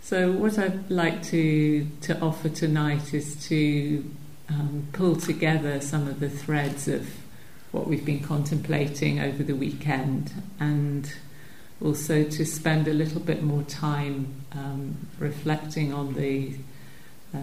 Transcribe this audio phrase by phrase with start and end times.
[0.00, 4.04] So, what I'd like to, to offer tonight is to
[4.48, 7.08] um, pull together some of the threads of
[7.70, 11.12] what we've been contemplating over the weekend and
[11.82, 16.54] also to spend a little bit more time um, reflecting on the
[17.34, 17.38] uh,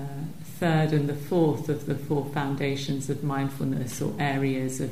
[0.59, 4.91] third and the fourth of the four foundations of mindfulness or areas of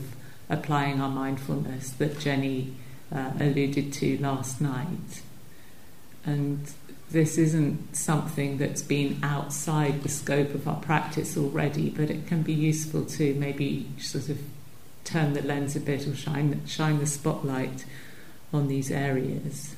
[0.49, 2.73] applying our mindfulness that Jenny
[3.13, 5.21] uh, alluded to last night.
[6.27, 6.69] And
[7.09, 12.43] this isn't something that's been outside the scope of our practice already, but it can
[12.43, 14.37] be useful to maybe sort of
[15.05, 17.85] turn the lens a bit or shine, shine the spotlight
[18.51, 19.75] on these areas.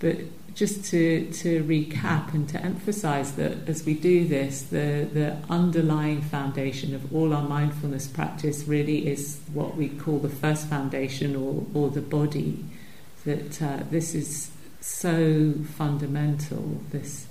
[0.00, 0.16] But
[0.54, 6.22] just to, to recap and to emphasize that as we do this, the, the underlying
[6.22, 11.64] foundation of all our mindfulness practice really is what we call the first foundation or,
[11.72, 12.64] or the body.
[13.24, 14.50] That uh, this is
[14.86, 17.26] so fundamental, this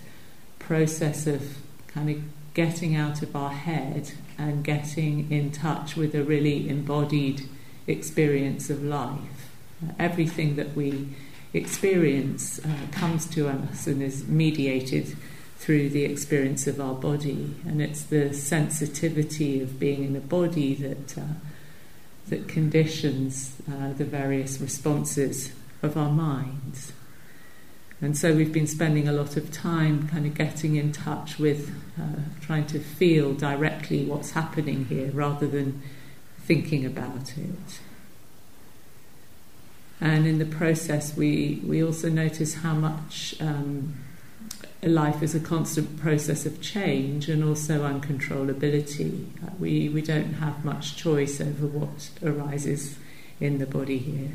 [0.59, 2.21] process of kind of
[2.53, 7.47] getting out of our head and getting in touch with a really embodied
[7.87, 9.49] experience of life.
[9.97, 11.07] Everything that we
[11.53, 15.15] experience uh, comes to us and is mediated
[15.57, 20.75] through the experience of our body, and it's the sensitivity of being in a body
[20.75, 21.21] that uh,
[22.27, 26.91] that conditions uh, the various responses of our minds.
[28.01, 31.73] And so we've been spending a lot of time kind of getting in touch with
[31.99, 35.81] uh, trying to feel directly what's happening here rather than
[36.39, 37.79] thinking about it.
[40.01, 43.95] And in the process, we, we also notice how much um,
[44.83, 49.25] life is a constant process of change and also uncontrollability.
[49.41, 52.97] Uh, we, we don't have much choice over what arises
[53.39, 54.31] in the body here.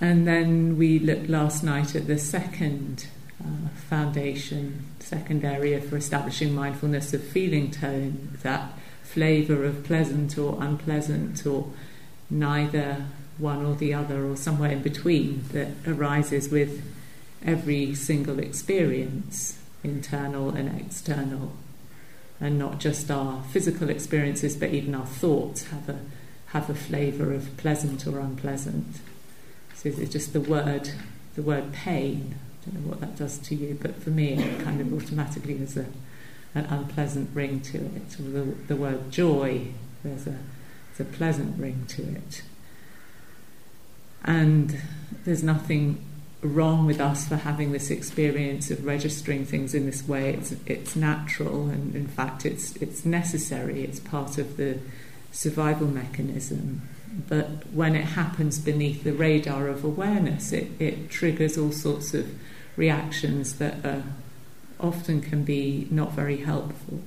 [0.00, 3.06] And then we looked last night at the second
[3.42, 10.62] uh, foundation, second area for establishing mindfulness of feeling tone, that flavour of pleasant or
[10.62, 11.72] unpleasant or
[12.28, 13.06] neither
[13.38, 16.82] one or the other or somewhere in between that arises with
[17.44, 21.52] every single experience, internal and external,
[22.40, 25.98] and not just our physical experiences, but even our thoughts have a
[26.50, 29.00] have a flavour of pleasant or unpleasant.
[29.86, 30.90] It's just the word,
[31.34, 32.36] the word pain.
[32.62, 35.56] I don't know what that does to you, but for me, it kind of automatically
[35.58, 35.86] has a
[36.56, 38.08] an unpleasant ring to it.
[38.18, 39.68] The, the word joy,
[40.02, 40.38] there's a,
[40.96, 42.42] there's a pleasant ring to it.
[44.24, 44.80] And
[45.24, 46.02] there's nothing
[46.40, 50.32] wrong with us for having this experience of registering things in this way.
[50.32, 53.84] It's, it's natural, and in fact, it's, it's necessary.
[53.84, 54.78] It's part of the
[55.32, 56.88] survival mechanism.
[57.28, 62.28] But when it happens beneath the radar of awareness, it, it triggers all sorts of
[62.76, 64.02] reactions that are
[64.78, 67.00] often can be not very helpful.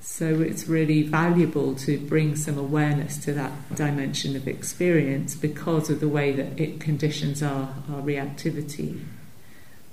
[0.00, 6.00] So it's really valuable to bring some awareness to that dimension of experience because of
[6.00, 9.02] the way that it conditions our, our reactivity.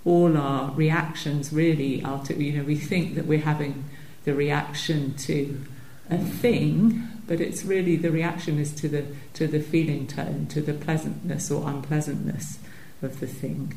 [0.05, 3.85] All our reactions really are to, you know, we think that we're having
[4.23, 5.61] the reaction to
[6.09, 10.61] a thing, but it's really the reaction is to the to the feeling tone, to
[10.61, 12.59] the pleasantness or unpleasantness
[13.01, 13.75] of the thing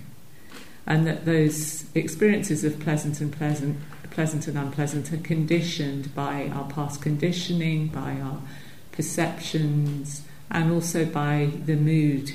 [0.86, 3.76] and that those experiences of pleasant and pleasant,
[4.10, 8.40] pleasant and unpleasant are conditioned by our past conditioning, by our
[8.92, 12.32] perceptions, and also by the mood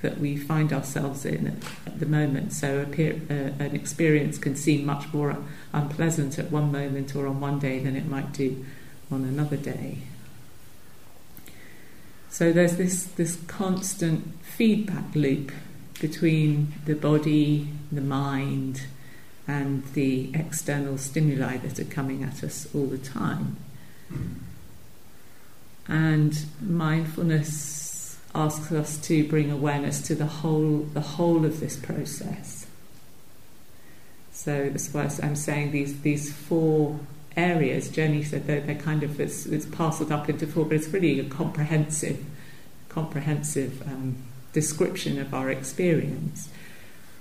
[0.00, 2.54] that we find ourselves in at, at the moment.
[2.54, 5.36] So, peer, uh, an experience can seem much more
[5.74, 8.64] unpleasant at one moment or on one day than it might do
[9.10, 9.98] on another day.
[12.30, 15.52] So, there's this, this constant feedback loop
[16.00, 18.82] between the body, the mind,
[19.46, 23.56] and the external stimuli that are coming at us all the time.
[25.88, 32.66] And mindfulness asks us to bring awareness to the whole, the whole of this process.
[34.32, 37.00] So that's why I'm saying these these four
[37.36, 37.88] areas.
[37.88, 41.20] Jenny said they're, they're kind of it's, it's parceled up into four, but it's really
[41.20, 42.24] a comprehensive,
[42.88, 44.16] comprehensive um,
[44.52, 46.48] description of our experience.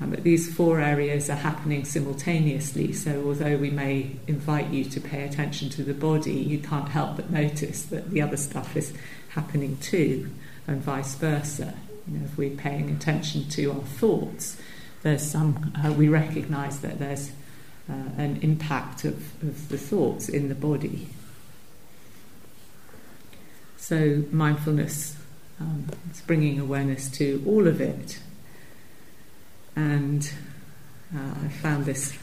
[0.01, 5.01] Um, but these four areas are happening simultaneously, so although we may invite you to
[5.01, 8.93] pay attention to the body, you can't help but notice that the other stuff is
[9.29, 10.31] happening too,
[10.67, 11.73] and vice versa.
[12.07, 14.57] You know, if we're paying attention to our thoughts,
[15.03, 17.31] there's some, uh, we recognize that there's
[17.89, 21.07] uh, an impact of, of the thoughts in the body.
[23.77, 25.17] So, mindfulness
[25.59, 28.19] um, is bringing awareness to all of it.
[29.75, 30.31] And
[31.15, 32.17] uh, I found this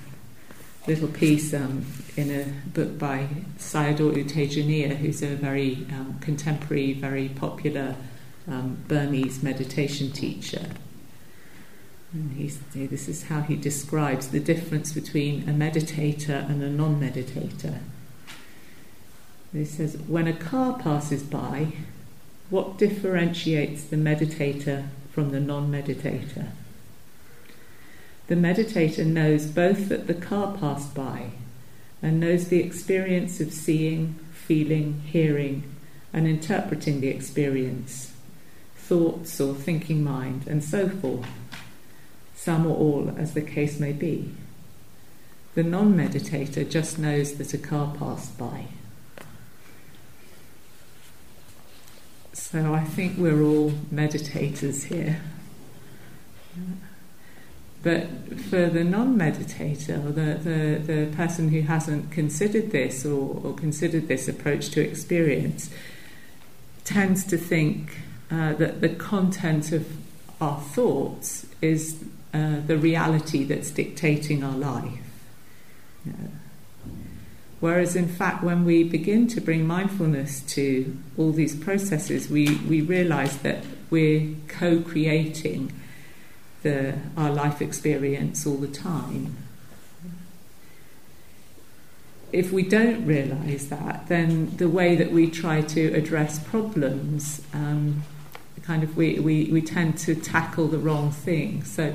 [0.86, 1.84] little piece um,
[2.16, 3.28] in a book by
[3.58, 7.96] Sayadaw U Tejaniya, who's a very um, contemporary, very popular
[8.46, 10.66] um, Burmese meditation teacher.
[12.16, 16.98] And he's, this is how he describes the difference between a meditator and a non
[16.98, 17.80] meditator.
[19.52, 21.72] He says, When a car passes by,
[22.48, 26.46] what differentiates the meditator from the non meditator?
[28.28, 31.32] The meditator knows both that the car passed by
[32.00, 35.64] and knows the experience of seeing, feeling, hearing,
[36.14, 38.14] and interpreting the experience,
[38.74, 41.28] thoughts or thinking mind, and so forth,
[42.36, 44.32] some or all as the case may be.
[45.56, 48.66] The non meditator just knows that a car passed by.
[52.34, 55.20] So I think we're all meditators here.
[57.82, 58.08] But
[58.50, 63.54] for the non meditator, or the, the, the person who hasn't considered this or, or
[63.54, 65.70] considered this approach to experience,
[66.84, 68.00] tends to think
[68.30, 69.86] uh, that the content of
[70.40, 72.04] our thoughts is
[72.36, 75.00] uh, the reality that's dictating our life.
[76.04, 76.14] Know.
[77.60, 82.82] Whereas, in fact, when we begin to bring mindfulness to all these processes, we, we
[82.82, 85.72] realize that we're co creating
[87.16, 89.36] our life experience all the time.
[92.32, 98.02] If we don't realize that, then the way that we try to address problems, um,
[98.62, 101.62] kind of we, we, we tend to tackle the wrong thing.
[101.62, 101.94] So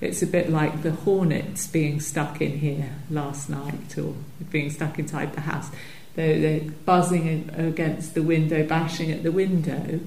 [0.00, 4.14] it's a bit like the hornets being stuck in here last night or
[4.50, 5.70] being stuck inside the house.
[6.14, 10.00] They're, they're buzzing against the window, bashing at the window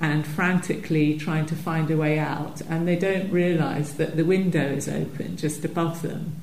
[0.00, 4.64] and frantically trying to find a way out, and they don't realize that the window
[4.64, 6.40] is open just above them.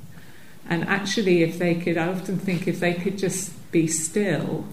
[0.67, 4.65] And actually, if they could, I often think if they could just be still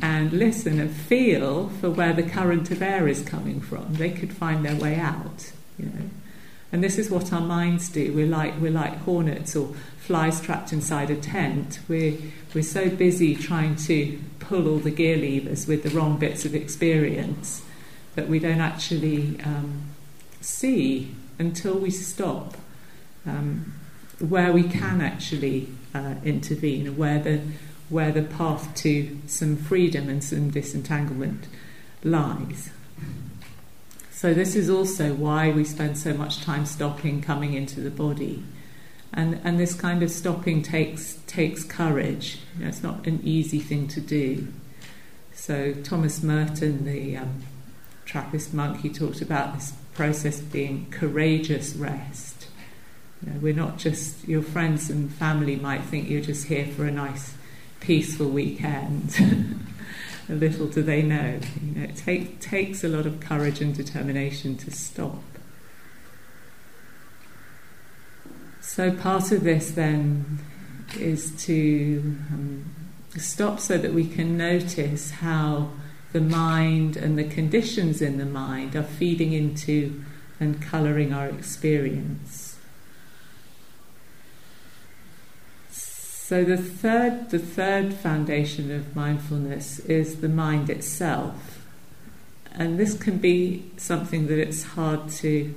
[0.00, 4.32] and listen and feel for where the current of air is coming from, they could
[4.32, 5.50] find their way out.
[5.76, 6.10] You know,
[6.70, 8.12] and this is what our minds do.
[8.12, 11.80] We're like we're like hornets or flies trapped inside a tent.
[11.88, 12.18] We're
[12.54, 16.54] we're so busy trying to pull all the gear levers with the wrong bits of
[16.54, 17.62] experience
[18.14, 19.82] that we don't actually um,
[20.40, 22.56] see until we stop,
[23.26, 23.74] um,
[24.18, 27.40] where we can actually uh, intervene, where the
[27.88, 31.46] where the path to some freedom and some disentanglement
[32.04, 32.70] lies.
[34.18, 38.42] So this is also why we spend so much time stopping coming into the body.
[39.12, 42.40] And, and this kind of stopping takes takes courage.
[42.56, 44.48] You know, it's not an easy thing to do.
[45.34, 47.44] So Thomas Merton, the um,
[48.06, 52.48] Trappist monk, he talked about this process being courageous rest.
[53.22, 56.86] You know, we're not just, your friends and family might think you're just here for
[56.86, 57.34] a nice,
[57.78, 59.56] peaceful weekend.
[60.34, 61.40] little do they know.
[61.62, 65.22] You know it take, takes a lot of courage and determination to stop.
[68.60, 70.40] So, part of this then
[70.98, 71.98] is to
[72.30, 72.74] um,
[73.16, 75.70] stop so that we can notice how
[76.12, 80.02] the mind and the conditions in the mind are feeding into
[80.40, 82.47] and colouring our experience.
[86.28, 91.66] So the third, the third foundation of mindfulness is the mind itself,
[92.52, 95.54] and this can be something that it's hard to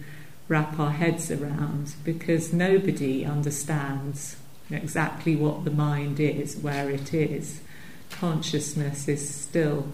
[0.48, 4.38] wrap our heads around because nobody understands
[4.70, 7.60] exactly what the mind is, where it is.
[8.10, 9.90] Consciousness is still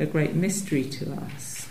[0.00, 1.68] a great mystery to us.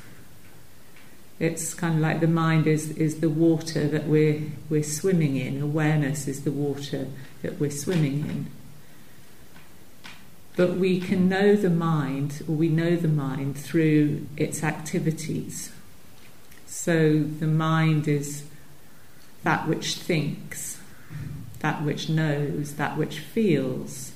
[1.37, 5.61] It's kind of like the mind is, is the water that we're, we're swimming in,
[5.61, 7.07] awareness is the water
[7.41, 8.47] that we're swimming in.
[10.55, 15.71] But we can know the mind, or we know the mind through its activities.
[16.65, 18.43] So the mind is
[19.43, 20.79] that which thinks,
[21.59, 24.13] that which knows, that which feels,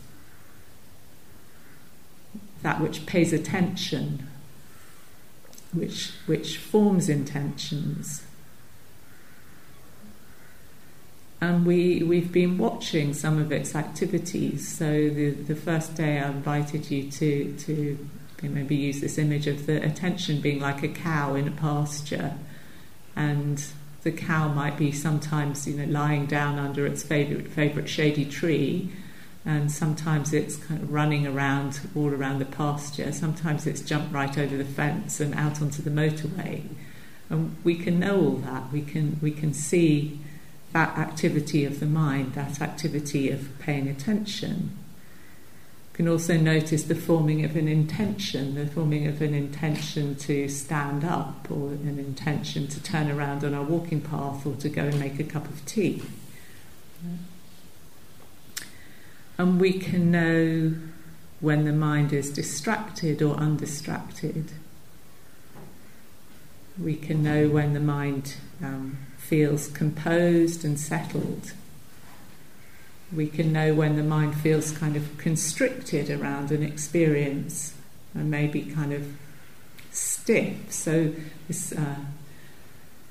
[2.63, 4.27] that which pays attention,
[5.73, 8.23] which, which forms intentions.
[11.41, 14.67] And we, we've been watching some of its activities.
[14.67, 18.07] So, the, the first day I invited you to, to
[18.43, 22.35] maybe use this image of the attention being like a cow in a pasture.
[23.15, 23.63] And
[24.03, 28.91] the cow might be sometimes you know, lying down under its favorite, favorite shady tree
[29.45, 33.11] and sometimes it's kind of running around all around the pasture.
[33.11, 36.63] Sometimes it's jumped right over the fence and out onto the motorway.
[37.29, 38.71] And we can know all that.
[38.71, 40.19] We can we can see
[40.73, 44.77] that activity of the mind, that activity of paying attention.
[45.91, 50.47] We can also notice the forming of an intention, the forming of an intention to
[50.47, 54.83] stand up, or an intention to turn around on our walking path, or to go
[54.83, 56.01] and make a cup of tea.
[59.37, 60.73] And we can know
[61.41, 64.51] when the mind is distracted or undistracted.
[66.81, 68.97] We can know when the mind um,
[69.31, 71.53] feels composed and settled.
[73.15, 77.73] We can know when the mind feels kind of constricted around an experience
[78.13, 79.07] and maybe kind of
[79.89, 80.69] stiff.
[80.69, 81.13] So,
[81.47, 81.95] this uh,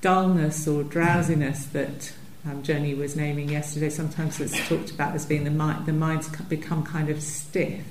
[0.03, 2.13] dullness or drowsiness that
[2.45, 6.29] um, Jenny was naming yesterday, sometimes it's talked about as being the mind, the mind's
[6.29, 7.83] become kind of stiff,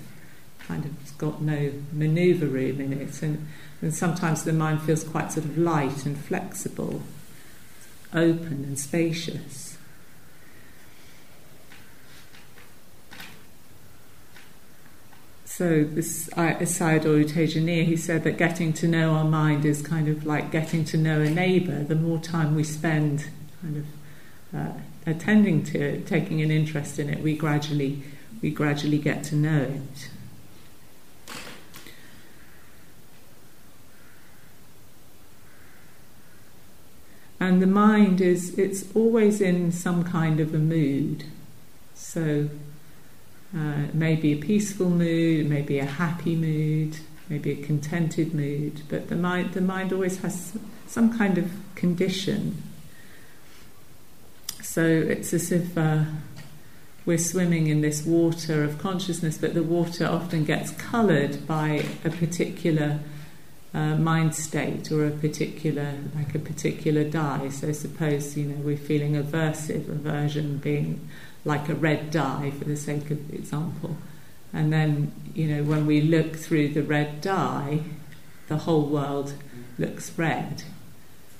[0.67, 3.48] kind of got no manoeuvre room in it, and,
[3.81, 7.01] and sometimes the mind feels quite sort of light and flexible,
[8.13, 9.77] open and spacious.
[15.45, 20.07] So this Sayadaw U Tejaniya, he said that getting to know our mind is kind
[20.07, 21.83] of like getting to know a neighbour.
[21.83, 23.27] The more time we spend
[23.61, 24.71] kind of uh,
[25.05, 28.03] attending to it, taking an interest in it, we gradually
[28.41, 30.09] we gradually get to know it.
[37.50, 41.25] And the mind is it's always in some kind of a mood.
[41.96, 42.50] So
[43.58, 48.84] uh, it may be a peaceful mood, maybe a happy mood, maybe a contented mood,
[48.88, 52.62] but the mind the mind always has some kind of condition
[54.70, 56.03] so it's as if uh,
[57.03, 62.12] we're swimming in this water of consciousness, but the water often gets coloured by a
[62.12, 63.00] particular
[63.73, 67.49] uh, mind state or a particular, like a particular dye.
[67.49, 71.07] So suppose you know we're feeling aversive, aversion being
[71.45, 73.97] like a red dye for the sake of example,
[74.53, 77.81] and then you know when we look through the red dye,
[78.47, 79.33] the whole world
[79.77, 80.63] looks red.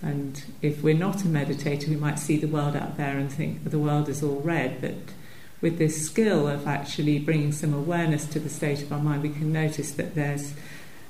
[0.02, 3.66] And if we're not a meditator, we might see the world out there and think
[3.66, 4.80] the world is all red.
[4.80, 5.14] But
[5.62, 9.30] with this skill of actually bringing some awareness to the state of our mind, we
[9.30, 10.54] can notice that there's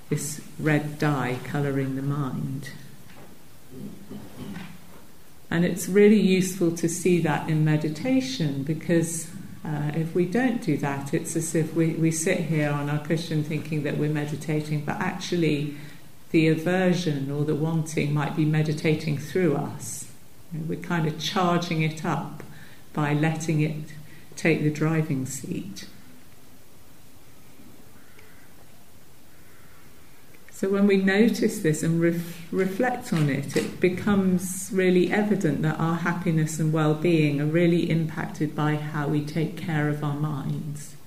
[0.09, 2.71] this red dye colouring the mind.
[5.51, 9.29] And it's really useful to see that in meditation because
[9.65, 12.99] uh, if we don't do that, it's as if we, we sit here on our
[12.99, 15.75] cushion thinking that we're meditating, but actually
[16.31, 20.11] the aversion or the wanting might be meditating through us.
[20.53, 22.43] You know, we're kind of charging it up
[22.93, 23.93] by letting it
[24.35, 25.87] take the driving seat.
[30.59, 35.79] So when we notice this and ref- reflect on it, it becomes really evident that
[35.79, 40.17] our happiness and well being are really impacted by how we take care of our
[40.17, 40.97] minds.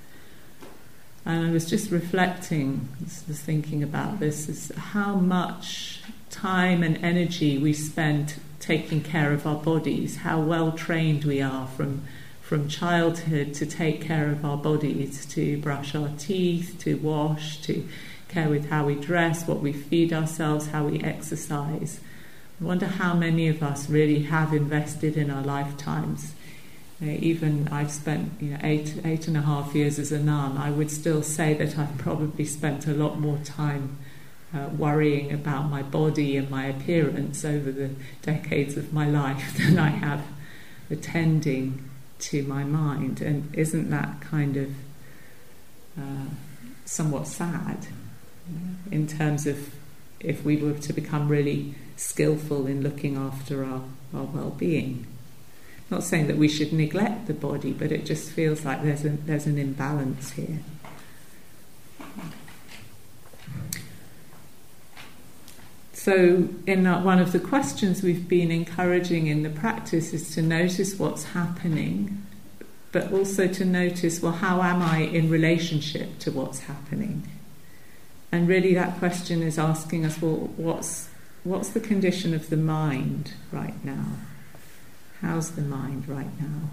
[1.27, 2.89] And I was just reflecting,
[3.29, 9.47] was thinking about this, is how much time and energy we spend taking care of
[9.47, 12.05] our bodies, how well trained we are from,
[12.41, 17.87] from childhood to take care of our bodies, to brush our teeth, to wash, to
[18.33, 22.01] care with how we dress, what we feed ourselves, how we exercise.
[22.61, 26.33] I wonder how many of us really have invested in our lifetimes
[27.03, 30.57] uh, even I've spent you know eight eight and a half years as a nun,
[30.57, 33.99] I would still say that I've probably spent a lot more time
[34.55, 39.79] uh, worrying about my body and my appearance over the decades of my life than
[39.79, 40.23] I have
[40.91, 43.21] attending to my mind.
[43.21, 44.71] And isn't that kind of
[45.99, 46.27] uh,
[46.85, 47.89] somewhat sad
[48.91, 49.75] in terms of
[50.21, 53.83] if we were to become really skillful in looking after our,
[54.15, 55.07] our well-being?
[55.91, 59.11] Not saying that we should neglect the body, but it just feels like there's, a,
[59.11, 60.61] there's an imbalance here.
[65.93, 70.99] So, in one of the questions we've been encouraging in the practice is to notice
[70.99, 72.27] what's happening,
[72.91, 77.29] but also to notice, well, how am I in relationship to what's happening?
[78.33, 81.11] And really, that question is asking us, well, what's,
[81.45, 84.07] what's the condition of the mind right now?
[85.21, 86.71] How's the mind right now?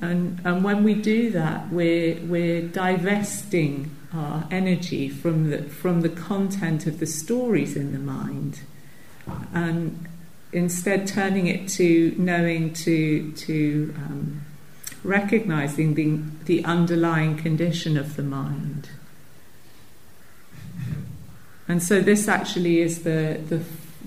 [0.00, 6.08] And, and when we do that, we're, we're divesting our energy from the, from the
[6.08, 8.60] content of the stories in the mind
[9.52, 10.06] and
[10.52, 14.43] instead turning it to knowing to, to um,
[15.04, 18.88] recognizing the, the underlying condition of the mind.
[21.68, 23.62] And so this actually is the, the,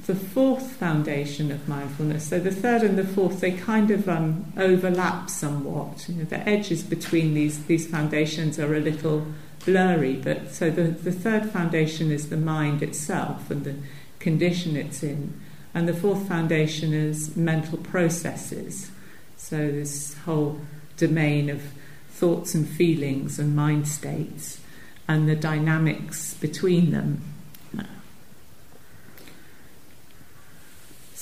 [0.06, 2.28] the fourth foundation of mindfulness.
[2.28, 6.08] So the third and the fourth, they kind of um, overlap somewhat.
[6.10, 9.26] You know, the edges between these, these foundations are a little
[9.66, 13.76] blurry, but so the, the third foundation is the mind itself and the
[14.20, 15.40] condition it's in.
[15.74, 18.90] And the fourth foundation is mental processes.
[19.36, 20.60] So this whole
[20.98, 21.62] domain of
[22.10, 24.60] thoughts and feelings and mind states
[25.08, 27.22] and the dynamics between them.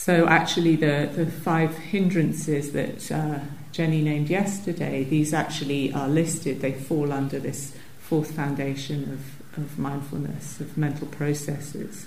[0.06, 3.40] So, actually, the, the five hindrances that uh,
[3.72, 6.62] Jenny named yesterday, these actually are listed.
[6.62, 12.06] They fall under this fourth foundation of, of mindfulness, of mental processes.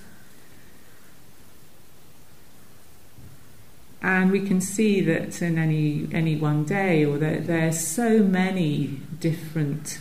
[4.01, 9.01] And we can see that in any, any one day, or that there's so many
[9.19, 9.99] different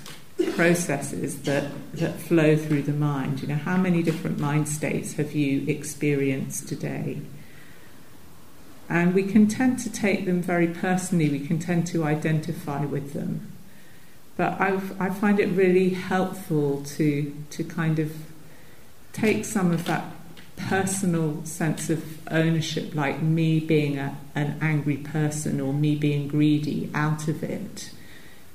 [0.56, 3.42] processes that, that flow through the mind.
[3.42, 7.22] You know, how many different mind states have you experienced today?
[8.89, 13.13] And we can tend to take them very personally, we can tend to identify with
[13.13, 13.51] them.
[14.38, 18.13] But I, I find it really helpful to, to kind of
[19.12, 20.06] take some of that
[20.57, 26.89] personal sense of ownership, like me being a, an angry person or me being greedy,
[26.93, 27.91] out of it.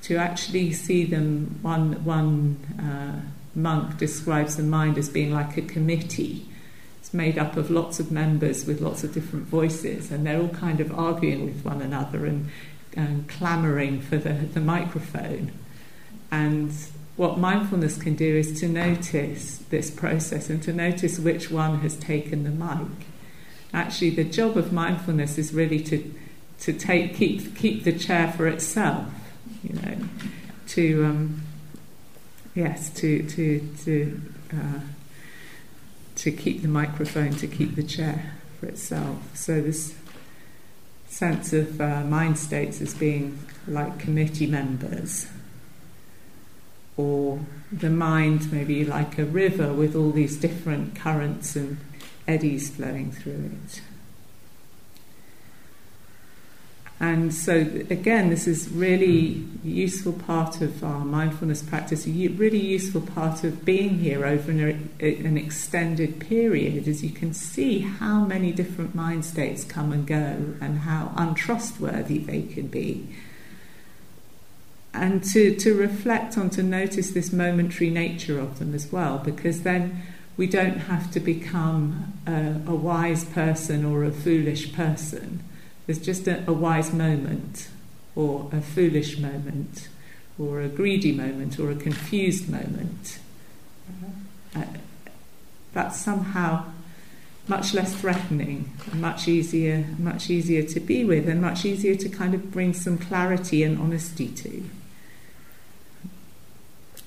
[0.03, 3.21] To actually see them, one, one uh,
[3.55, 6.45] monk describes the mind as being like a committee
[7.03, 10.47] It's made up of lots of members with lots of different voices, and they're all
[10.47, 12.49] kind of arguing with one another and,
[12.95, 15.51] and clamoring for the, the microphone.
[16.31, 16.73] And
[17.15, 21.95] what mindfulness can do is to notice this process and to notice which one has
[21.95, 23.07] taken the mic.
[23.73, 26.13] Actually, the job of mindfulness is really to,
[26.59, 29.07] to take, keep, keep the chair for itself,
[29.63, 29.97] you know,
[30.67, 31.41] to, um,
[32.55, 34.79] yes, to, to, to uh,
[36.15, 39.35] to keep the microphone, to keep the chair for itself.
[39.35, 39.95] So this
[41.07, 45.27] sense of uh, mind states as being like committee members,
[46.97, 47.39] or
[47.71, 51.77] the mind maybe like a river with all these different currents and
[52.27, 53.81] eddies flowing through it.
[56.99, 57.55] And so,
[57.89, 62.07] again, this is really useful part of our mindfulness practice.
[62.07, 67.33] A really useful part of being here over an, an extended period, as you can
[67.33, 73.09] see how many different mind states come and go, and how untrustworthy they can be.
[74.93, 79.63] And to, to reflect on, to notice this momentary nature of them as well, because
[79.63, 80.03] then
[80.37, 85.43] we don't have to become a, a wise person or a foolish person
[85.85, 87.67] there's just a, a wise moment,
[88.15, 89.89] or a foolish moment,
[90.39, 93.19] or a greedy moment, or a confused moment.
[94.55, 94.63] Uh,
[95.73, 96.65] that's somehow
[97.47, 102.33] much less threatening, much easier, much easier to be with, and much easier to kind
[102.33, 104.63] of bring some clarity and honesty to.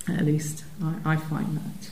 [0.08, 1.90] At least I, I find that.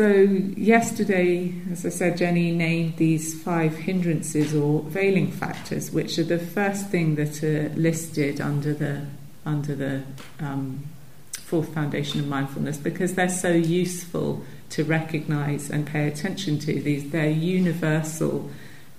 [0.00, 6.24] So, yesterday, as I said, Jenny named these five hindrances or veiling factors, which are
[6.24, 9.04] the first thing that are listed under the,
[9.44, 10.02] under the
[10.38, 10.84] um,
[11.32, 16.80] fourth foundation of mindfulness because they're so useful to recognize and pay attention to.
[16.80, 18.48] These, they're universal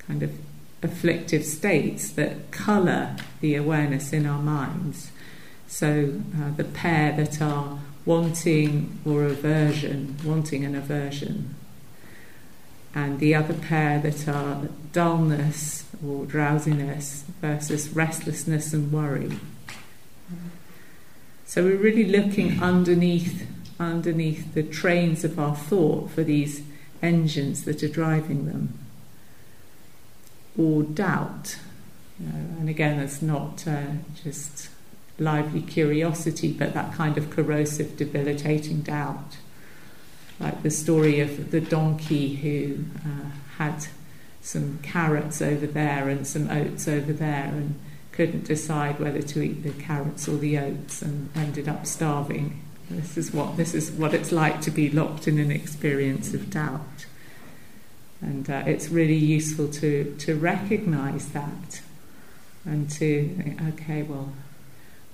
[0.05, 0.31] kind of
[0.83, 5.11] afflictive states that color the awareness in our minds.
[5.67, 11.55] So, uh, the pair that are wanting or aversion, wanting and aversion.
[12.93, 19.39] And the other pair that are dullness or drowsiness versus restlessness and worry.
[21.45, 23.47] So we're really looking underneath
[23.79, 26.61] underneath the trains of our thought for these
[27.01, 28.77] engines that are driving them.
[30.57, 31.57] Or doubt.
[32.19, 33.83] And again, it's not uh,
[34.23, 34.69] just
[35.17, 39.37] lively curiosity, but that kind of corrosive, debilitating doubt.
[40.39, 43.87] Like the story of the donkey who uh, had
[44.41, 47.79] some carrots over there and some oats over there and
[48.11, 52.61] couldn't decide whether to eat the carrots or the oats and ended up starving.
[52.89, 56.49] This is what this is what it's like to be locked in an experience of
[56.49, 57.05] doubt.
[58.21, 61.81] And uh, it's really useful to, to recognize that
[62.65, 64.31] and to think, okay, well,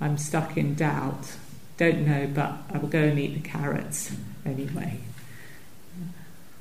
[0.02, 1.38] I'm stuck in doubt.
[1.78, 4.12] Don't know, but I will go and eat the carrots
[4.46, 5.00] anyway.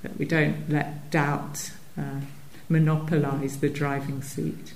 [0.02, 2.20] That we don't let doubt uh,
[2.68, 4.74] monopolize the driving seat.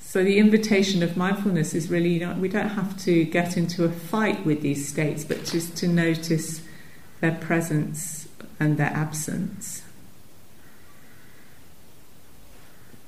[0.00, 4.44] So the invitation of mindfulness is really, we don't have to get into a fight
[4.44, 6.62] with these states, but just to notice
[7.20, 8.21] their presence
[8.58, 9.82] and their absence.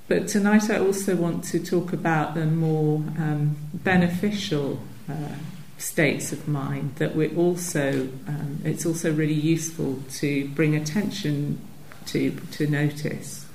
[0.06, 5.36] But tonight I also want to talk about the more um, beneficial uh,
[5.78, 11.60] states of mind that we're also, um, it's also really useful to bring attention
[12.06, 13.46] to, to notice.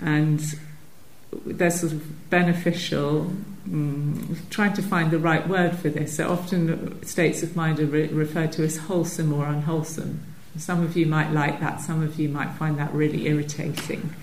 [0.00, 0.42] And
[1.44, 3.32] they're sort of beneficial.
[3.66, 6.16] Um, trying to find the right word for this.
[6.16, 10.20] So often states of mind are re- referred to as wholesome or unwholesome.
[10.56, 11.80] Some of you might like that.
[11.80, 14.14] Some of you might find that really irritating.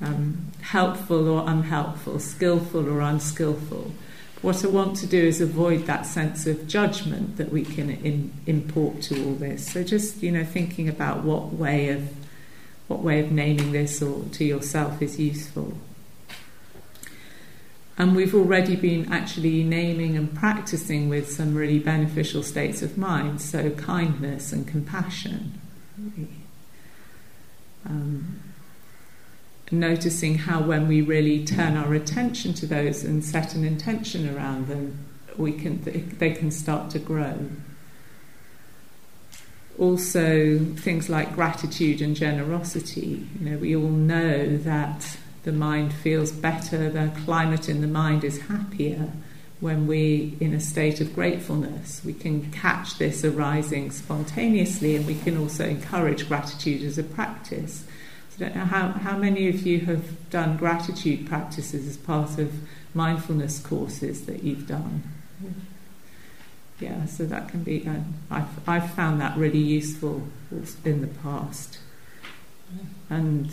[0.00, 3.92] Um, helpful or unhelpful, skillful or unskillful.
[4.40, 8.32] What I want to do is avoid that sense of judgment that we can in,
[8.46, 9.72] import to all this.
[9.72, 12.08] So just you know, thinking about what way of
[12.86, 15.76] what way of naming this or to yourself is useful.
[17.98, 23.40] And we've already been actually naming and practicing with some really beneficial states of mind,
[23.40, 25.60] so kindness and compassion.
[27.84, 28.40] Um,
[29.72, 34.68] noticing how, when we really turn our attention to those and set an intention around
[34.68, 35.04] them,
[35.36, 35.82] we can,
[36.18, 37.50] they can start to grow.
[39.76, 43.26] Also, things like gratitude and generosity.
[43.40, 48.24] You know, we all know that the mind feels better, the climate in the mind
[48.24, 49.12] is happier
[49.60, 52.04] when we're in a state of gratefulness.
[52.04, 57.84] We can catch this arising spontaneously and we can also encourage gratitude as a practice.
[58.30, 62.38] So I don't know how, how many of you have done gratitude practices as part
[62.38, 62.52] of
[62.94, 65.02] mindfulness courses that you've done.
[66.80, 70.22] Yeah, so that can be, um, I've, I've found that really useful
[70.84, 71.78] in the past.
[73.10, 73.50] And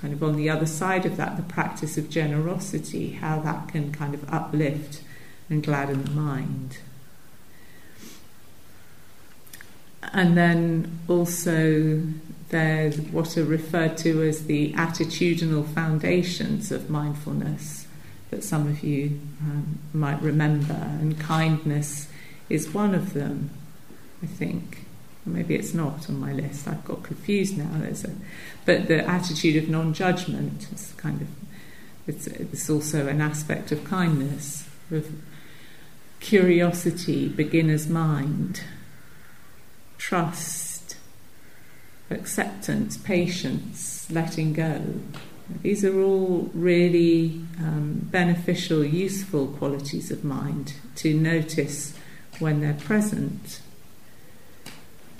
[0.00, 3.92] kind of on the other side of that, the practice of generosity, how that can
[3.92, 5.02] kind of uplift
[5.50, 6.78] and gladden the mind.
[10.12, 12.02] And then also
[12.50, 17.86] there's what are referred to as the attitudinal foundations of mindfulness
[18.30, 22.08] that some of you um, might remember, and kindness
[22.48, 23.50] is one of them,
[24.22, 24.87] I think.
[25.28, 26.66] Maybe it's not on my list.
[26.66, 27.70] I've got confused now.
[27.74, 28.10] There's a,
[28.64, 31.28] but the attitude of non-judgment is kind of
[32.08, 35.06] it's, it's also an aspect of kindness, of
[36.20, 38.62] curiosity, beginner's mind,
[39.98, 40.96] trust,
[42.10, 44.82] acceptance, patience, letting go.
[45.62, 51.94] These are all really um, beneficial, useful qualities of mind to notice
[52.38, 53.60] when they're present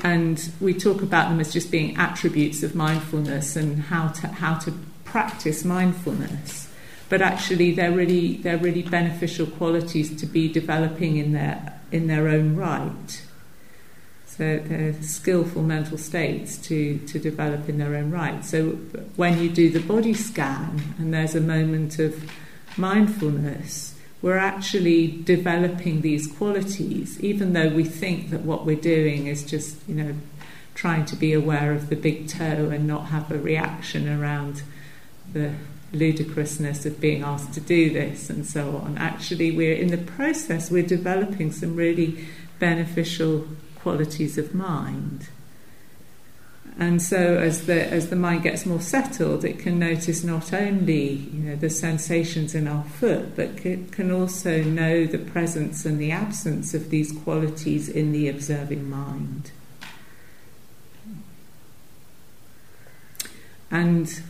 [0.05, 4.55] and we talk about them as just being attributes of mindfulness and how to how
[4.55, 4.73] to
[5.05, 6.69] practice mindfulness.
[7.09, 12.29] But actually they're really they're really beneficial qualities to be developing in their in their
[12.29, 13.23] own right.
[14.27, 18.45] So they're skillful mental states to to develop in their own right.
[18.45, 18.71] So
[19.17, 22.31] when you do the body scan and there's a moment of
[22.77, 29.45] mindfulness we're actually developing these qualities, even though we think that what we're doing is
[29.45, 30.15] just, you know,
[30.75, 34.63] trying to be aware of the big toe and not have a reaction around
[35.33, 35.53] the
[35.93, 38.99] ludicrousness of being asked to do this and so on.
[38.99, 42.27] Actually, we're in the process, we're developing some really
[42.59, 45.29] beneficial qualities of mind.
[46.81, 51.11] And so, as the as the mind gets more settled, it can notice not only
[51.11, 56.01] you know the sensations in our foot, but it can also know the presence and
[56.01, 59.51] the absence of these qualities in the observing mind.
[63.73, 64.23] And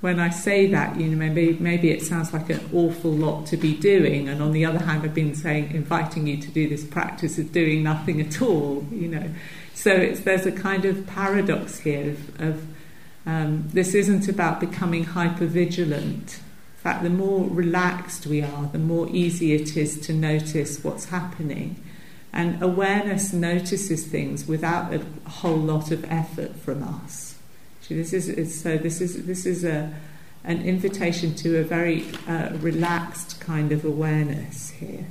[0.00, 3.58] when I say that, you know, maybe maybe it sounds like an awful lot to
[3.58, 6.82] be doing, and on the other hand, I've been saying, inviting you to do this
[6.82, 9.30] practice of doing nothing at all, you know.
[9.74, 12.66] So there's a kind of paradox here of, of
[13.26, 16.40] um, this isn't about becoming hyper vigilant.
[16.76, 21.06] In fact, the more relaxed we are, the more easy it is to notice what's
[21.06, 21.82] happening.
[22.32, 27.32] And awareness notices things without a whole lot of effort from us.
[27.88, 28.78] This is so.
[28.78, 29.92] This is this is a
[30.44, 35.04] an invitation to a very uh, relaxed kind of awareness here.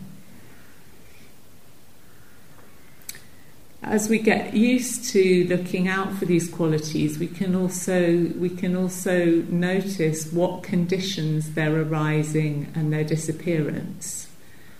[3.83, 8.75] As we get used to looking out for these qualities, we can also we can
[8.75, 14.27] also notice what conditions they're arising and their disappearance.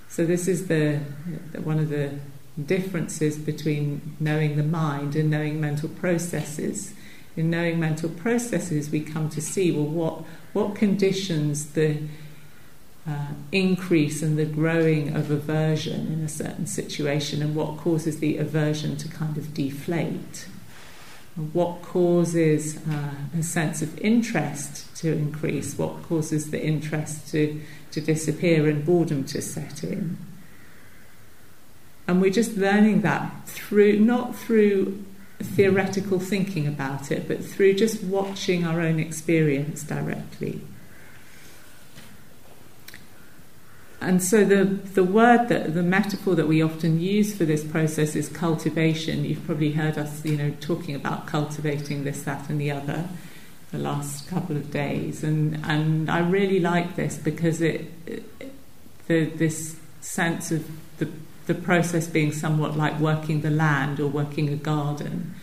[0.10, 1.00] So this is the,
[1.52, 2.20] the one of the
[2.64, 6.94] differences between knowing the mind and knowing mental processes
[7.36, 11.98] in knowing mental processes, we come to see well, what, what conditions the
[13.08, 18.38] uh, increase and the growing of aversion in a certain situation, and what causes the
[18.38, 20.48] aversion to kind of deflate.
[21.54, 25.78] What causes uh, a sense of interest to increase?
[25.78, 27.62] What causes the interest to,
[27.92, 30.18] to disappear and boredom to set in?
[32.08, 35.04] And we're just learning that through, not through
[35.40, 40.62] theoretical thinking about it, but through just watching our own experience directly.
[44.02, 48.16] And so the, the word that the metaphor that we often use for this process
[48.16, 49.24] is cultivation.
[49.24, 53.08] You've probably heard us, you know, talking about cultivating this, that, and the other
[53.72, 57.88] the last couple of days, and and I really like this because it,
[59.08, 61.10] the this sense of the
[61.48, 65.34] the process being somewhat like working the land or working a garden,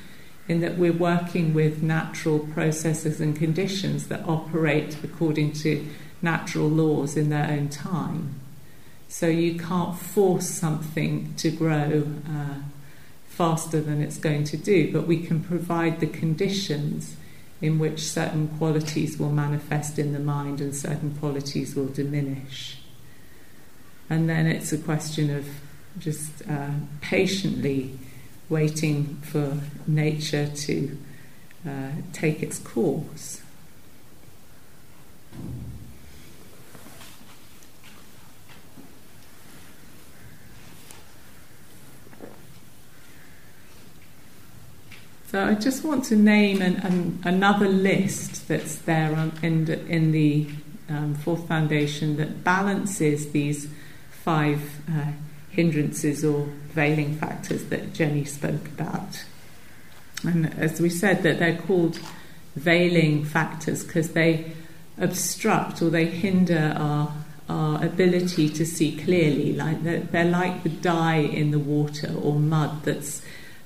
[0.47, 5.87] in that we're working with natural processes and conditions that operate according to
[6.21, 8.39] natural laws in their own time.
[9.09, 12.61] So you can't force something to grow uh,
[13.27, 17.17] faster than it's going to do, but we can provide the conditions
[17.61, 22.79] in which certain qualities will manifest in the mind and certain qualities will diminish.
[24.11, 25.47] And then it's a question of
[25.99, 27.99] just uh, patiently
[28.49, 30.99] waiting for nature to
[31.67, 33.38] uh, take its course.
[45.31, 49.13] So I just want to name an, an, another list that's there
[49.43, 50.47] in the, in the
[50.89, 53.69] um, fourth foundation that balances these
[54.11, 55.13] five uh,
[55.51, 59.23] hindrances or veiling factors that Jenny spoke about.
[60.23, 62.01] And as we said, that they're called
[62.57, 64.53] veiling factors because they
[64.97, 67.13] obstruct or they hinder our
[67.51, 69.55] our ability to see clearly.
[69.55, 73.23] Like they're, they're like the dye in the water or mud that's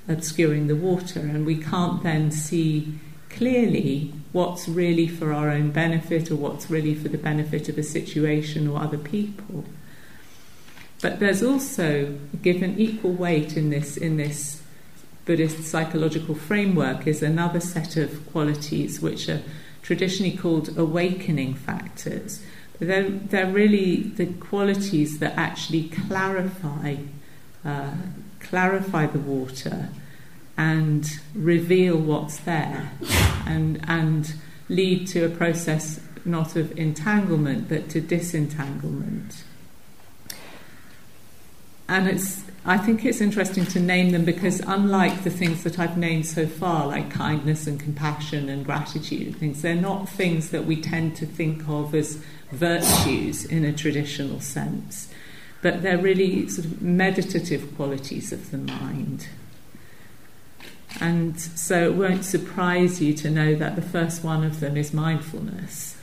[0.08, 2.98] obscuring the water, and we can't then see
[3.30, 7.82] clearly what's really for our own benefit or what's really for the benefit of a
[7.82, 9.64] situation or other people.
[11.00, 14.62] But there's also given equal weight in this in this
[15.24, 19.42] Buddhist psychological framework is another set of qualities which are
[19.82, 22.42] traditionally called awakening factors.
[22.80, 26.96] They're, they're really the qualities that actually clarify
[27.64, 27.92] uh,
[28.52, 29.88] clarify the water
[30.58, 32.92] and reveal what's there
[33.46, 34.34] and, and
[34.68, 39.44] lead to a process not of entanglement but to disentanglement.
[41.88, 45.96] And it's, I think it's interesting to name them because, unlike the things that I've
[45.96, 50.66] named so far, like kindness and compassion and gratitude and things, they're not things that
[50.66, 55.08] we tend to think of as virtues in a traditional sense
[55.62, 59.29] but they're really sort of meditative qualities of the mind.
[61.01, 64.92] And so it won't surprise you to know that the first one of them is
[64.92, 65.96] mindfulness.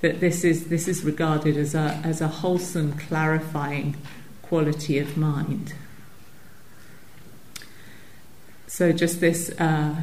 [0.00, 3.96] That this is, this is regarded as a, as a wholesome, clarifying
[4.42, 5.72] quality of mind.
[8.66, 9.94] So just this uh,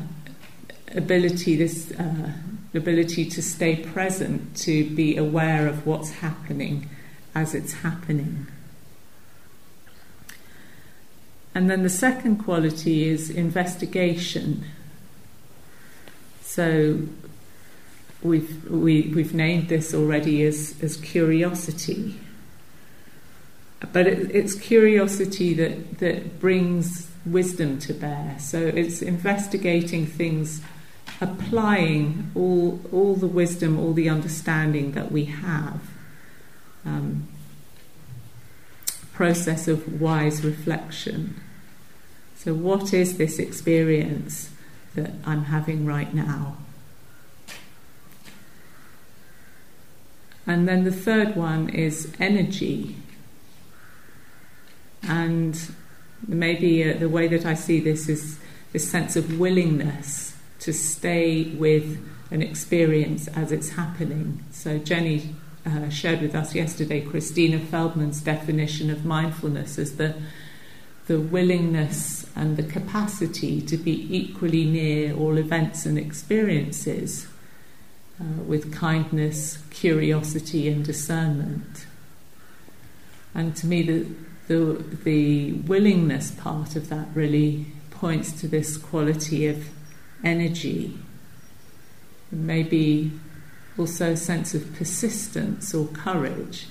[0.95, 2.31] ability, this uh,
[2.73, 6.89] ability to stay present, to be aware of what's happening
[7.35, 8.47] as it's happening.
[11.55, 14.65] And then the second quality is investigation.
[16.41, 17.01] So
[18.23, 22.19] we've, we, have we have named this already as, as curiosity.
[23.91, 28.37] But it, it's curiosity that, that brings wisdom to bear.
[28.39, 30.61] So it's investigating things,
[31.21, 35.92] applying all, all the wisdom, all the understanding that we have
[36.85, 37.27] um,
[39.13, 41.39] process of wise reflection.
[42.35, 44.49] So, what is this experience
[44.95, 46.57] that I'm having right now?
[50.45, 52.97] And then the third one is energy.
[55.03, 55.57] And
[56.27, 58.39] maybe uh, the way that I see this is
[58.73, 64.43] this sense of willingness to stay with an experience as it's happening.
[64.51, 70.15] So, Jenny uh, shared with us yesterday, Christina Feldman's definition of mindfulness as the
[71.07, 77.27] the willingness and the capacity to be equally near all events and experiences
[78.21, 81.85] uh, with kindness, curiosity, and discernment.
[83.35, 84.07] And to me, the,
[84.47, 89.67] the, the willingness part of that really points to this quality of
[90.23, 90.97] energy,
[92.31, 93.11] maybe
[93.77, 96.67] also a sense of persistence or courage.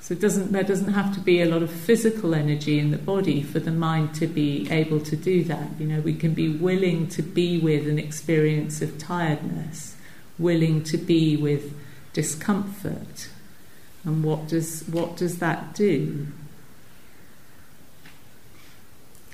[0.00, 3.42] So doesn't, there doesn't have to be a lot of physical energy in the body
[3.42, 5.68] for the mind to be able to do that.
[5.78, 9.96] You know, we can be willing to be with an experience of tiredness,
[10.38, 11.74] willing to be with
[12.12, 13.30] discomfort.
[14.04, 16.26] And what does, what does that do?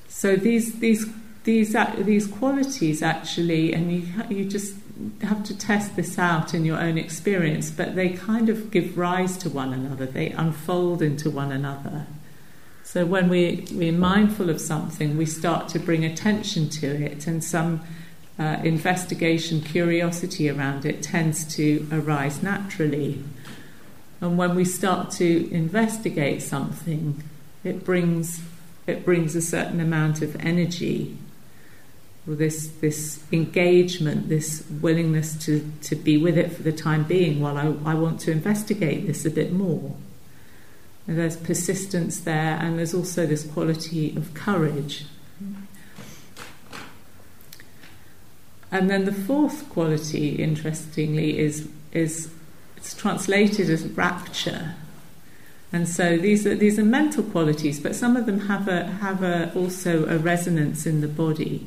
[0.08, 1.06] So these, these,
[1.42, 4.74] these, these qualities actually, and you, you just
[5.22, 9.36] have to test this out in your own experience, but they kind of give rise
[9.38, 12.06] to one another, they unfold into one another.
[12.84, 17.42] So when we, we're mindful of something, we start to bring attention to it, and
[17.42, 17.80] some
[18.38, 23.22] uh, investigation, curiosity around it tends to arise naturally.
[24.20, 27.22] And when we start to investigate something,
[27.64, 28.40] it brings,
[28.86, 31.16] it brings a certain amount of energy
[32.36, 37.56] this this engagement, this willingness to, to be with it for the time being while
[37.56, 39.96] I, I want to investigate this a bit more.
[41.06, 45.06] And there's persistence there, and there's also this quality of courage.
[48.72, 52.30] And then the fourth quality, interestingly, is is
[52.76, 54.74] it's translated as rapture.
[55.72, 59.22] And so these are these are mental qualities, but some of them have a have
[59.22, 61.66] a, also a resonance in the body.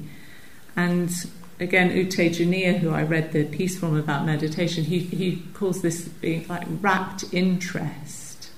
[0.76, 1.12] And
[1.60, 6.08] again, U Tejaniya, who I read the piece from about meditation, he, he calls this
[6.08, 8.50] being like rapt interest.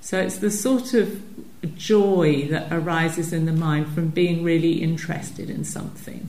[0.00, 1.22] So it's the sort of
[1.76, 6.28] joy that arises in the mind from being really interested in something.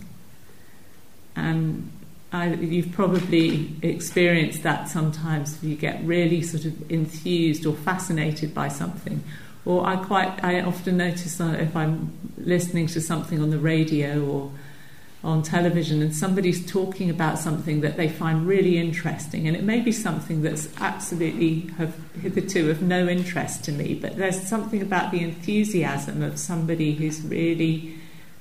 [1.36, 1.92] And
[2.32, 5.62] I, you've probably experienced that sometimes.
[5.62, 9.24] You get really sort of enthused or fascinated by something.
[9.66, 14.26] Or I quite, I often notice that if I'm listening to something on the radio
[14.26, 14.52] or
[15.26, 19.48] on television and somebody's talking about something that they find really interesting.
[19.48, 24.16] And it may be something that's absolutely have hitherto of no interest to me but
[24.16, 27.96] there's something about the enthusiasm of somebody who's really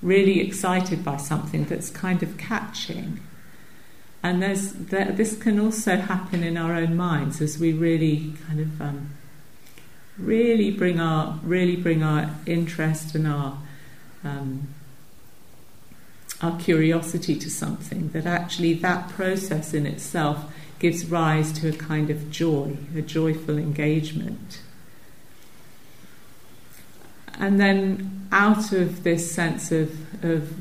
[0.05, 3.21] really excited by something that's kind of catching.
[4.23, 8.61] And there's there, this can also happen in our own minds as we really kind
[8.61, 9.11] of um,
[10.19, 13.59] really bring our really bring our interest and our
[14.23, 14.74] um,
[16.41, 22.11] our curiosity to something, that actually that process in itself gives rise to a kind
[22.11, 24.61] of joy, a joyful engagement.
[27.39, 30.53] And then out of this sense of, of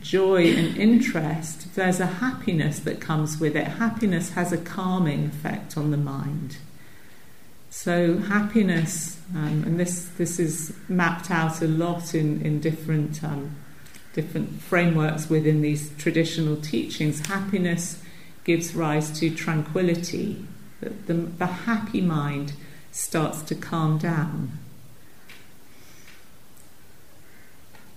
[0.00, 3.66] joy and interest, there's a happiness that comes with it.
[3.66, 6.58] Happiness has a calming effect on the mind.
[7.70, 13.54] So happiness, um, and this this is mapped out a lot in in different um,
[14.12, 18.02] different frameworks within these traditional teachings, happiness
[18.44, 20.44] gives rise to tranquility.
[20.80, 22.54] The, the, the happy mind
[22.90, 24.58] starts to calm down.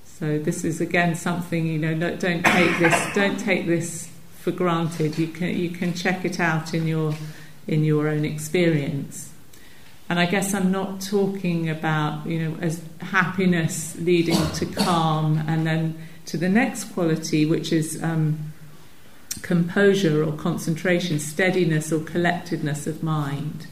[0.06, 1.96] So this is again something you know.
[1.96, 3.14] Don't take this.
[3.16, 5.18] Don't take this for granted.
[5.18, 7.16] You can you can check it out in your
[7.68, 9.33] in your own experience.
[10.10, 15.66] And I guess I'm not talking about, you know, as happiness leading to calm and
[15.66, 18.54] then to the next quality, which is um,
[19.42, 23.68] composure or concentration, steadiness or collectedness of mind.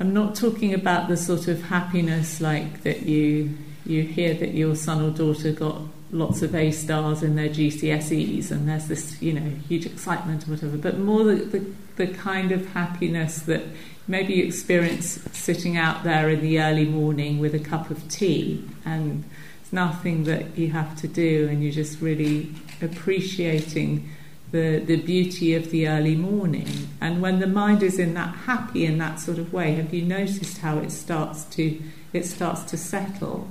[0.00, 4.74] I'm not talking about the sort of happiness like that you you hear that your
[4.74, 9.32] son or daughter got lots of A stars in their GCSEs and there's this you
[9.32, 13.62] know huge excitement or whatever, but more the, the, the kind of happiness that
[14.06, 18.62] maybe you experience sitting out there in the early morning with a cup of tea
[18.84, 19.24] and
[19.62, 24.08] it's nothing that you have to do and you're just really appreciating
[24.52, 26.68] the, the beauty of the early morning.
[27.00, 30.02] And when the mind is in that happy in that sort of way have you
[30.02, 31.80] noticed how it starts to
[32.12, 33.48] it starts to settle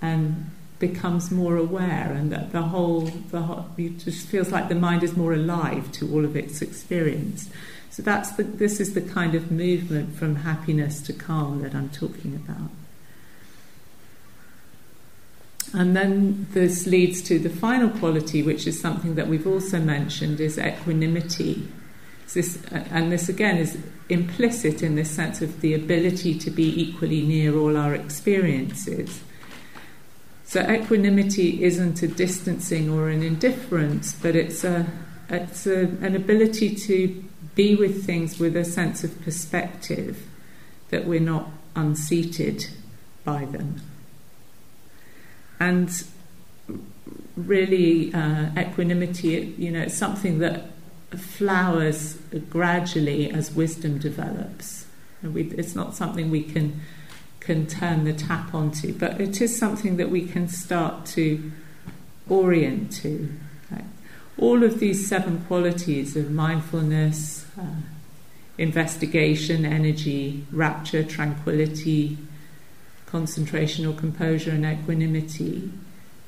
[0.00, 4.74] and becomes more aware and that the whole the whole, it just feels like the
[4.74, 7.48] mind is more alive to all of its experience
[7.92, 11.90] so that's the, this is the kind of movement from happiness to calm that I'm
[11.90, 12.70] talking about.
[15.74, 20.40] And then this leads to the final quality, which is something that we've also mentioned,
[20.40, 21.68] is equanimity.
[22.32, 23.76] This, and this again is
[24.08, 29.20] implicit in this sense of the ability to be equally near all our experiences.
[30.44, 34.86] So equanimity isn't a distancing or an indifference, but it's a
[35.28, 37.24] it's a, an ability to
[37.54, 40.26] be with things with a sense of perspective
[40.90, 42.66] that we're not unseated
[43.24, 43.80] by them.
[45.60, 45.90] And
[47.36, 50.70] really uh, equanimity, you know, it's something that
[51.16, 52.14] flowers
[52.50, 54.86] gradually as wisdom develops.
[55.22, 56.80] It's not something we can
[57.40, 61.50] can turn the tap onto, but it is something that we can start to
[62.28, 63.28] orient to.
[64.38, 67.82] All of these seven qualities of mindfulness, uh,
[68.58, 72.18] investigation, energy, rapture, tranquility,
[73.06, 75.70] concentration or composure, and equanimity.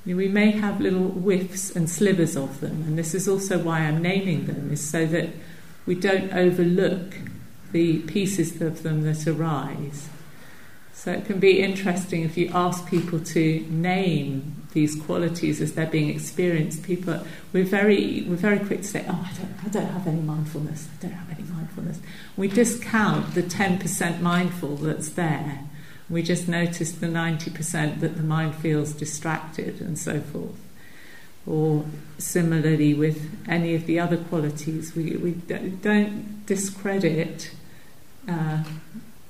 [0.06, 4.02] We may have little whiffs and slivers of them, and this is also why I'm
[4.02, 5.30] naming them, is so that
[5.86, 7.16] we don't overlook
[7.72, 10.08] the pieces of them that arise.
[10.92, 15.86] So it can be interesting if you ask people to name these qualities as they're
[15.86, 16.82] being experienced.
[16.82, 20.20] People, we're very, we're very quick to say, "Oh, I don't, I don't have any
[20.20, 20.88] mindfulness.
[20.92, 22.00] I don't have any mindfulness."
[22.36, 25.60] We discount the ten percent mindful that's there.
[26.10, 30.60] We just notice the ninety percent that the mind feels distracted and so forth.
[31.46, 31.86] Or
[32.18, 37.52] similarly with any of the other qualities, we we don't discredit.
[38.28, 38.64] Uh,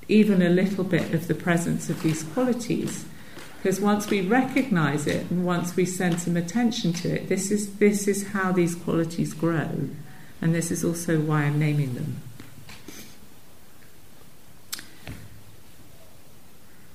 [0.06, 3.06] even a little bit of the presence of these qualities.
[3.64, 7.76] Because once we recognize it and once we send some attention to it, this is,
[7.76, 9.88] this is how these qualities grow.
[10.42, 12.20] And this is also why I'm naming them.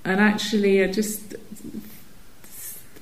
[0.06, 1.34] And actually, I just,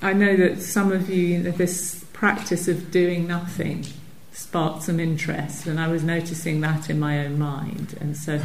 [0.01, 3.86] I know that some of you, this practice of doing nothing
[4.32, 7.97] sparked some interest, and I was noticing that in my own mind.
[7.99, 8.39] And so,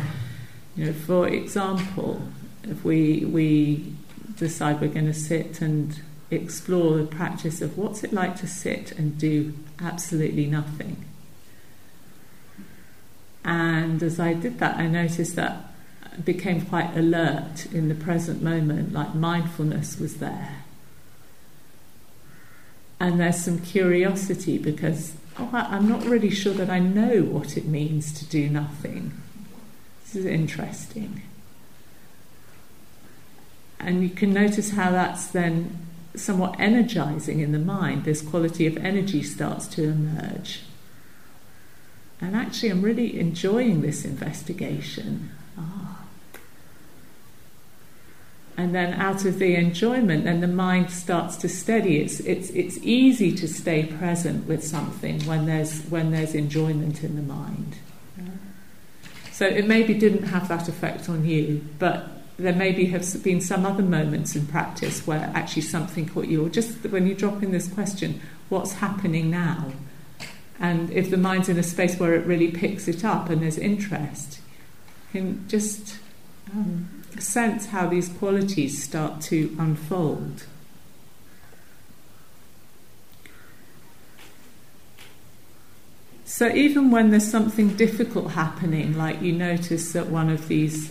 [0.75, 2.23] you know, for example,
[2.65, 3.95] if we we
[4.43, 8.93] decide we're going to sit and explore the practice of what's it like to sit
[8.93, 11.05] and do absolutely nothing.
[13.45, 15.73] And as I did that, I noticed that
[16.05, 20.63] I became quite alert in the present moment, like mindfulness was there.
[23.01, 27.67] And there's some curiosity because oh, I'm not really sure that I know what it
[27.67, 29.13] means to do nothing.
[30.05, 31.23] This is interesting.
[33.83, 35.79] And you can notice how that's then
[36.15, 38.05] somewhat energizing in the mind.
[38.05, 40.61] This quality of energy starts to emerge.
[42.21, 45.31] And actually, I'm really enjoying this investigation.
[45.59, 46.05] Ah.
[48.57, 51.99] And then, out of the enjoyment, then the mind starts to steady.
[51.99, 57.17] It's, it's, it's easy to stay present with something when there's, when there's enjoyment in
[57.17, 57.77] the mind.
[59.33, 63.67] So it maybe didn't have that effect on you, but there maybe have been some
[63.67, 67.53] other moments in practice where actually something caught you, or just when you drop in
[67.53, 69.73] this question, what's happening now?
[70.59, 73.59] And if the mind's in a space where it really picks it up and there's
[73.59, 74.41] interest,
[75.13, 75.99] you can just
[76.53, 80.45] um, sense how these qualities start to unfold.
[86.25, 90.91] So even when there's something difficult happening, like you notice that one of these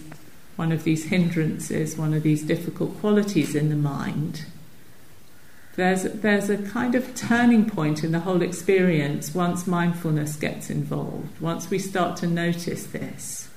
[0.61, 4.45] one of these hindrances, one of these difficult qualities in the mind,
[5.75, 11.33] there's there's a kind of turning point in the whole experience once mindfulness gets involved,
[11.41, 13.49] once we start to notice this.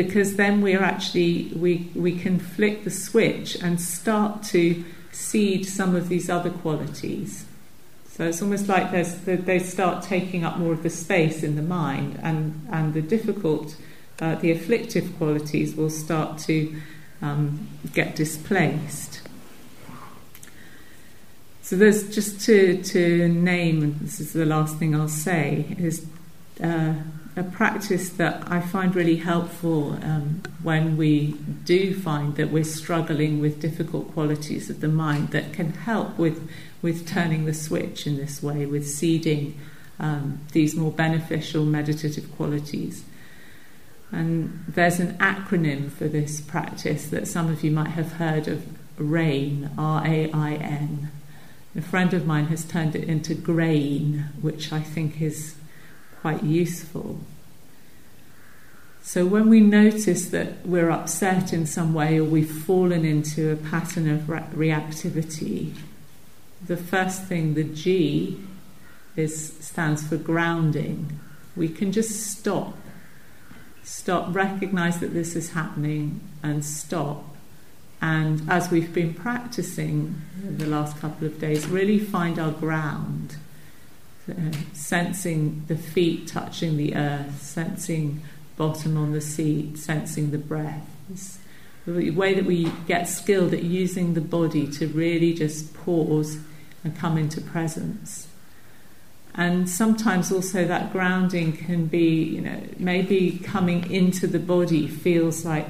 [0.00, 5.96] Because then we're actually we we can flick the switch and start to seed some
[5.96, 7.46] of these other qualities.
[8.14, 9.14] So it's almost like there's,
[9.50, 13.74] they start taking up more of the space in the mind, and, and the difficult,
[14.20, 16.74] uh, the afflictive qualities will start to
[17.22, 19.22] um, get displaced.
[21.62, 26.06] So there's just to, to name, and this is the last thing I'll say, is
[26.62, 26.94] uh,
[27.36, 31.32] a practice that I find really helpful um, when we
[31.64, 36.48] do find that we're struggling with difficult qualities of the mind that can help with
[36.82, 39.58] with turning the switch in this way, with seeding
[39.98, 43.04] um, these more beneficial meditative qualities.
[44.14, 48.64] And there's an acronym for this practice that some of you might have heard of
[48.96, 51.10] RAIN, R A I N.
[51.76, 55.56] A friend of mine has turned it into GRAIN, which I think is
[56.20, 57.18] quite useful.
[59.02, 63.56] So when we notice that we're upset in some way or we've fallen into a
[63.56, 65.74] pattern of re- reactivity,
[66.64, 68.40] the first thing, the G,
[69.16, 71.20] is stands for grounding.
[71.54, 72.74] We can just stop,
[73.84, 77.24] stop, recognize that this is happening, and stop.
[78.02, 83.36] And as we've been practicing the last couple of days, really find our ground,
[84.28, 84.34] uh,
[84.72, 88.22] sensing the feet touching the earth, sensing
[88.56, 90.86] bottom on the seat, sensing the breath.
[91.10, 91.38] It's
[91.86, 96.38] the way that we get skilled at using the body to really just pause
[96.82, 98.28] and come into presence.
[99.34, 105.44] And sometimes also that grounding can be, you know, maybe coming into the body feels
[105.44, 105.66] like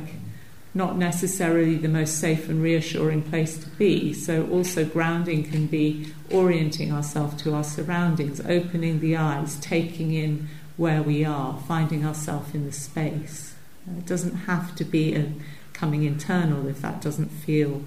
[0.75, 4.13] not necessarily the most safe and reassuring place to be.
[4.13, 10.49] So, also, grounding can be orienting ourselves to our surroundings, opening the eyes, taking in
[10.77, 13.55] where we are, finding ourselves in the space.
[13.87, 15.33] It doesn't have to be a
[15.73, 17.83] coming internal if that doesn't feel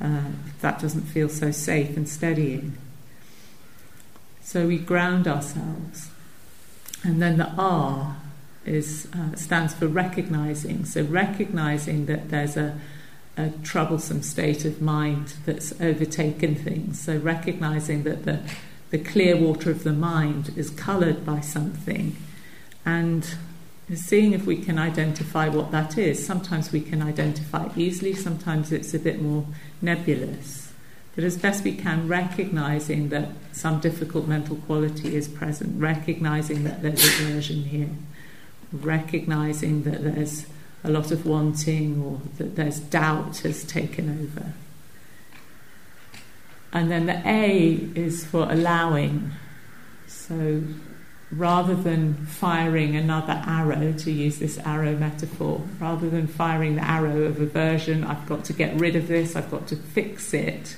[0.00, 0.22] uh,
[0.60, 2.76] that doesn't feel so safe and steadying.
[4.52, 6.10] So we ground ourselves,
[7.02, 8.18] and then the R
[8.66, 10.84] is uh, stands for recognizing.
[10.84, 12.78] So recognizing that there's a,
[13.38, 17.00] a troublesome state of mind that's overtaken things.
[17.00, 18.40] So recognizing that the
[18.90, 22.14] the clear water of the mind is coloured by something,
[22.84, 23.34] and
[23.94, 26.26] seeing if we can identify what that is.
[26.26, 28.12] Sometimes we can identify easily.
[28.12, 29.46] Sometimes it's a bit more
[29.80, 30.61] nebulous.
[31.14, 36.82] But as best we can, recognizing that some difficult mental quality is present, recognizing that
[36.82, 37.90] there's aversion here
[38.72, 40.46] recognizing that there's
[40.84, 44.52] a lot of wanting or that there's doubt has taken over.
[46.72, 49.30] And then the A is for allowing.
[50.06, 50.62] So
[51.30, 57.22] rather than firing another arrow, to use this arrow metaphor, rather than firing the arrow
[57.22, 60.76] of aversion, I've got to get rid of this, I've got to fix it,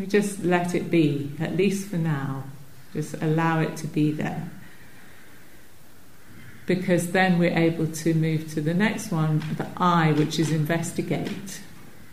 [0.00, 2.44] we just let it be, at least for now.
[2.92, 4.50] Just allow it to be there
[6.70, 11.60] because then we're able to move to the next one, the I, which is investigate.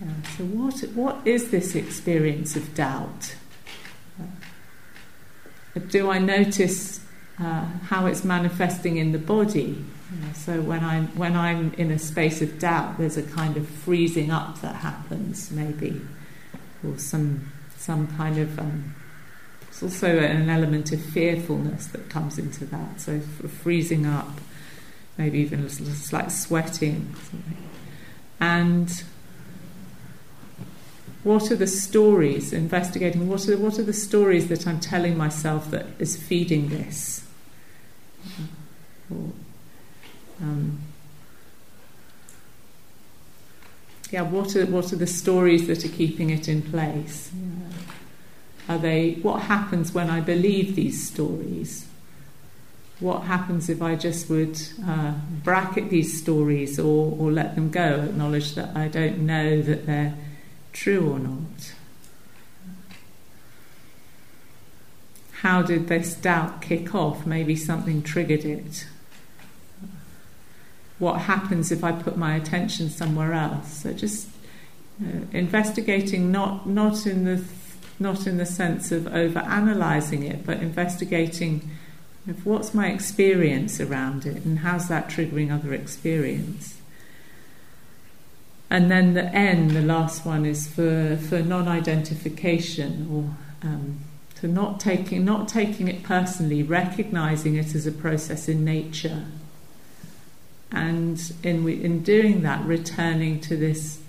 [0.02, 3.36] Uh, so, what, what is this experience of doubt?
[4.20, 4.24] Uh,
[5.90, 7.00] do I notice
[7.40, 9.86] uh, how it's manifesting in the body?
[10.34, 14.32] so, when I'm, when I'm in a space of doubt, there's a kind of freezing
[14.32, 16.02] up that happens, maybe,
[16.84, 17.52] or some,
[17.88, 18.60] some kind of.
[18.60, 18.94] Um,
[19.62, 23.00] there's also an element of fearfulness that comes into that.
[23.00, 24.42] So, freezing up,
[25.18, 27.16] maybe even a slight sweating.
[28.40, 29.04] And
[31.24, 35.72] what are the stories, investigating what are, what are the stories that I'm telling myself
[35.72, 37.26] that is feeding this?
[39.10, 39.32] Or,
[40.42, 40.80] um,
[44.12, 47.32] yeah, what are, what are the stories that are keeping it in place?
[47.34, 47.67] Yeah.
[48.70, 51.88] Are they, what happens when I believe these stories?
[53.00, 55.14] what happens if I just would uh,
[55.44, 60.16] bracket these stories or, or let them go, acknowledge that I don't know that they're
[60.74, 61.74] true or not?
[65.42, 67.28] How did this doubt kick off?
[67.28, 68.88] Maybe something triggered it.
[70.98, 73.84] What happens if I put my attention somewhere else?
[73.84, 74.28] So just
[75.00, 77.38] uh, investigating, not not in the
[78.00, 81.70] not in the sense of over analysing it, but investigating
[82.44, 86.80] what's my experience around it and how's that triggering other experience.
[88.70, 94.00] And then the N, the last one, is for, for non-identification or um,
[94.36, 99.26] to not taking not taking it personally, recognizing it as a process in nature,
[100.72, 104.00] and in in doing that, returning to this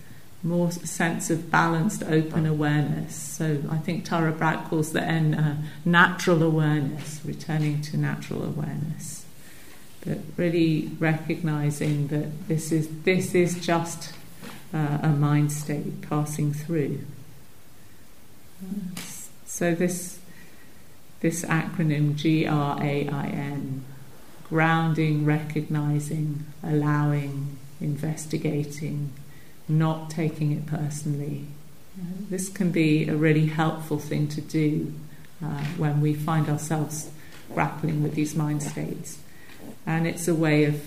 [0.42, 3.14] more sense of balanced, open awareness.
[3.16, 9.24] So I think Tara Brach calls the N uh, natural awareness, returning to natural awareness.
[10.06, 14.12] But really recognizing that this is this is just
[14.72, 17.00] uh, a mind state passing through.
[19.44, 20.20] So this
[21.20, 23.84] this acronym G R A I N,
[24.48, 29.12] grounding, recognizing, allowing, investigating
[29.68, 31.46] not taking it personally.
[32.30, 34.92] this can be a really helpful thing to do
[35.42, 37.10] uh, when we find ourselves
[37.52, 39.18] grappling with these mind states.
[39.86, 40.82] And it's a way of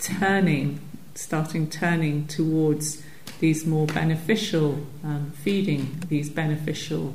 [0.00, 0.80] turning,
[1.14, 3.02] starting turning towards
[3.40, 7.14] these more beneficial, um, feeding these beneficial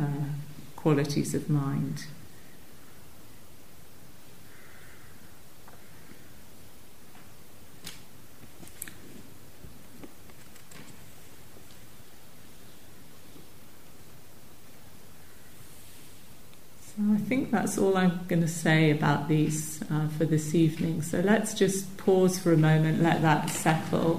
[0.00, 0.06] uh,
[0.76, 2.06] qualities of mind.
[17.00, 21.02] I think that's all I'm going to say about these uh, for this evening.
[21.02, 24.18] So let's just pause for a moment, let that settle.